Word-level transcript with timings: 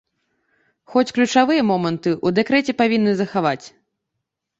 Хоць 0.93 1.09
ключавыя 1.17 1.65
моманты 1.71 2.09
ў 2.25 2.39
дэкрэце 2.39 2.75
павінны 2.81 3.13
захаваць. 3.21 3.65